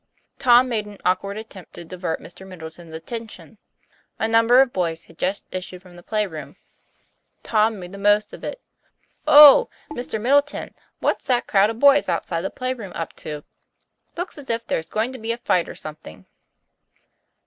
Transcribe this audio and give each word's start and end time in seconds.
Tom 0.39 0.67
made 0.67 0.87
an 0.87 0.97
awkward 1.05 1.37
attempt 1.37 1.73
to 1.75 1.85
divert 1.85 2.19
Mr. 2.19 2.47
Middleton's 2.47 2.91
attention. 2.95 3.59
A 4.17 4.27
number 4.27 4.59
of 4.59 4.73
boys 4.73 5.03
had 5.03 5.15
just 5.19 5.45
issued 5.51 5.83
from 5.83 5.95
the 5.95 6.01
play 6.01 6.25
room; 6.25 6.55
Tom 7.43 7.79
made 7.79 7.91
the 7.91 7.99
most 7.99 8.33
of 8.33 8.43
it. 8.43 8.59
"Oh! 9.27 9.69
Mr. 9.91 10.19
Middleton, 10.19 10.73
what's 11.01 11.25
that 11.25 11.45
crowd 11.45 11.69
of 11.69 11.77
boys 11.77 12.09
outside 12.09 12.41
the 12.41 12.49
play 12.49 12.73
room 12.73 12.93
up 12.95 13.13
to? 13.17 13.43
Looks 14.17 14.39
as 14.39 14.49
if 14.49 14.65
there's 14.65 14.89
going 14.89 15.13
to 15.13 15.19
be 15.19 15.31
a 15.31 15.37
fight 15.37 15.69
or 15.69 15.75
something." 15.75 16.25